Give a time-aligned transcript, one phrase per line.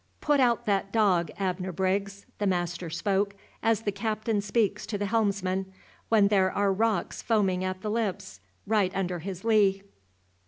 [0.19, 5.05] "Put out that dog, Abner Briggs!" The master spoke as the captain speaks to the
[5.05, 5.71] helmsman,
[6.09, 9.83] when there are rocks foaming at the lips, right under his lee.